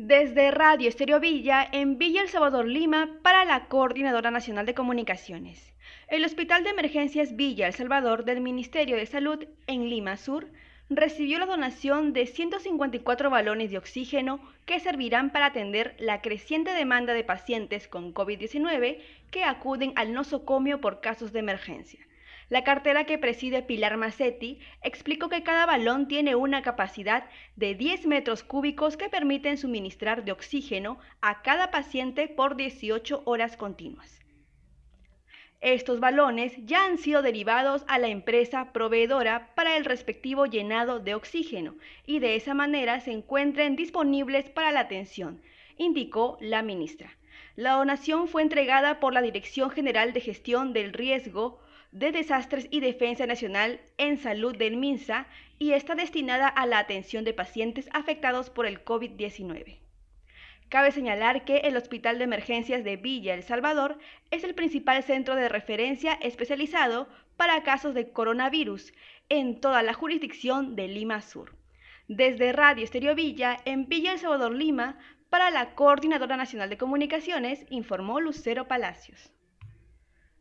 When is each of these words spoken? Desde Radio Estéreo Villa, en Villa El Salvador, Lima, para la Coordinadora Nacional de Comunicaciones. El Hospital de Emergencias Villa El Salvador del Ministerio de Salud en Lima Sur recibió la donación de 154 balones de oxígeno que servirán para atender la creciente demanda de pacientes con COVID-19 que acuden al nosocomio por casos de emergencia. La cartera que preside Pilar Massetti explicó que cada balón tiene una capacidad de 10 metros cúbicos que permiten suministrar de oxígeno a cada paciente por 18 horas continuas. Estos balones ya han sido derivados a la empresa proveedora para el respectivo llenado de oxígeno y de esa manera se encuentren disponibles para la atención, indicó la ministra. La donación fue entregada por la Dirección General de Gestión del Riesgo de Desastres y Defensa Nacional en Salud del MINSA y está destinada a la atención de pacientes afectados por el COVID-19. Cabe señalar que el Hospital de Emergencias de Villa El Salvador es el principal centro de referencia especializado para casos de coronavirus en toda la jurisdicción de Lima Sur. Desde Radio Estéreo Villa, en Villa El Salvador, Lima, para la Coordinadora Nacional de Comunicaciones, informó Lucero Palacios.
Desde 0.00 0.52
Radio 0.52 0.88
Estéreo 0.88 1.18
Villa, 1.18 1.68
en 1.72 1.98
Villa 1.98 2.22
El 2.22 2.28
Salvador, 2.28 2.68
Lima, 2.68 3.18
para 3.20 3.44
la 3.44 3.66
Coordinadora 3.66 4.30
Nacional 4.30 4.64
de 4.64 4.72
Comunicaciones. 4.72 5.74
El 6.06 6.24
Hospital 6.24 6.62
de 6.62 6.70
Emergencias 6.70 7.34
Villa 7.34 7.66
El 7.66 7.72
Salvador 7.72 8.24
del 8.24 8.40
Ministerio 8.40 8.94
de 8.94 9.06
Salud 9.06 9.44
en 9.66 9.90
Lima 9.90 10.16
Sur 10.16 10.46
recibió 10.88 11.40
la 11.40 11.46
donación 11.46 12.12
de 12.12 12.26
154 12.26 13.28
balones 13.28 13.72
de 13.72 13.78
oxígeno 13.78 14.38
que 14.66 14.78
servirán 14.78 15.32
para 15.32 15.46
atender 15.46 15.96
la 15.98 16.22
creciente 16.22 16.72
demanda 16.74 17.12
de 17.12 17.24
pacientes 17.24 17.88
con 17.88 18.14
COVID-19 18.14 18.98
que 19.32 19.42
acuden 19.42 19.94
al 19.96 20.12
nosocomio 20.12 20.80
por 20.80 21.00
casos 21.00 21.32
de 21.32 21.40
emergencia. 21.40 22.07
La 22.48 22.64
cartera 22.64 23.04
que 23.04 23.18
preside 23.18 23.62
Pilar 23.62 23.98
Massetti 23.98 24.58
explicó 24.82 25.28
que 25.28 25.42
cada 25.42 25.66
balón 25.66 26.08
tiene 26.08 26.34
una 26.34 26.62
capacidad 26.62 27.28
de 27.56 27.74
10 27.74 28.06
metros 28.06 28.42
cúbicos 28.42 28.96
que 28.96 29.10
permiten 29.10 29.58
suministrar 29.58 30.24
de 30.24 30.32
oxígeno 30.32 30.98
a 31.20 31.42
cada 31.42 31.70
paciente 31.70 32.26
por 32.26 32.56
18 32.56 33.22
horas 33.26 33.58
continuas. 33.58 34.18
Estos 35.60 36.00
balones 36.00 36.54
ya 36.64 36.86
han 36.86 36.98
sido 36.98 37.20
derivados 37.20 37.84
a 37.86 37.98
la 37.98 38.08
empresa 38.08 38.72
proveedora 38.72 39.52
para 39.54 39.76
el 39.76 39.84
respectivo 39.84 40.46
llenado 40.46 41.00
de 41.00 41.14
oxígeno 41.14 41.74
y 42.06 42.20
de 42.20 42.36
esa 42.36 42.54
manera 42.54 43.00
se 43.00 43.12
encuentren 43.12 43.76
disponibles 43.76 44.48
para 44.48 44.72
la 44.72 44.80
atención, 44.80 45.42
indicó 45.76 46.38
la 46.40 46.62
ministra. 46.62 47.10
La 47.56 47.72
donación 47.72 48.28
fue 48.28 48.42
entregada 48.42 49.00
por 49.00 49.12
la 49.12 49.22
Dirección 49.22 49.70
General 49.70 50.12
de 50.12 50.20
Gestión 50.20 50.72
del 50.72 50.92
Riesgo 50.92 51.60
de 51.92 52.12
Desastres 52.12 52.68
y 52.70 52.80
Defensa 52.80 53.26
Nacional 53.26 53.80
en 53.96 54.18
Salud 54.18 54.56
del 54.56 54.76
MINSA 54.76 55.26
y 55.58 55.72
está 55.72 55.94
destinada 55.94 56.48
a 56.48 56.66
la 56.66 56.78
atención 56.78 57.24
de 57.24 57.32
pacientes 57.32 57.88
afectados 57.92 58.50
por 58.50 58.66
el 58.66 58.84
COVID-19. 58.84 59.78
Cabe 60.68 60.92
señalar 60.92 61.44
que 61.46 61.58
el 61.58 61.76
Hospital 61.78 62.18
de 62.18 62.24
Emergencias 62.24 62.84
de 62.84 62.96
Villa 62.96 63.32
El 63.32 63.42
Salvador 63.42 63.98
es 64.30 64.44
el 64.44 64.54
principal 64.54 65.02
centro 65.02 65.34
de 65.34 65.48
referencia 65.48 66.12
especializado 66.20 67.08
para 67.38 67.62
casos 67.62 67.94
de 67.94 68.10
coronavirus 68.10 68.92
en 69.30 69.60
toda 69.60 69.82
la 69.82 69.94
jurisdicción 69.94 70.76
de 70.76 70.88
Lima 70.88 71.22
Sur. 71.22 71.54
Desde 72.06 72.52
Radio 72.52 72.84
Estéreo 72.84 73.14
Villa, 73.14 73.56
en 73.64 73.88
Villa 73.88 74.12
El 74.12 74.18
Salvador, 74.18 74.52
Lima, 74.52 74.98
para 75.30 75.50
la 75.50 75.74
Coordinadora 75.74 76.36
Nacional 76.36 76.70
de 76.70 76.78
Comunicaciones, 76.78 77.66
informó 77.70 78.20
Lucero 78.20 78.66
Palacios. 78.66 79.30